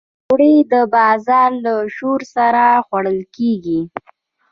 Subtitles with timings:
[0.25, 3.79] پکورې د بازار له شور سره خوړل کېږي